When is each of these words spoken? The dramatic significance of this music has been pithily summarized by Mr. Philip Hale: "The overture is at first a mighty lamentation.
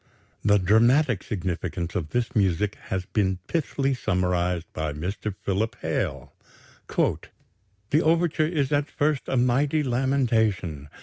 The 0.43 0.57
dramatic 0.57 1.21
significance 1.21 1.93
of 1.93 2.09
this 2.09 2.35
music 2.35 2.73
has 2.85 3.05
been 3.05 3.37
pithily 3.47 3.93
summarized 3.93 4.65
by 4.73 4.93
Mr. 4.93 5.35
Philip 5.43 5.75
Hale: 5.83 6.33
"The 6.87 8.01
overture 8.01 8.47
is 8.47 8.71
at 8.71 8.89
first 8.89 9.21
a 9.27 9.37
mighty 9.37 9.83
lamentation. 9.83 10.89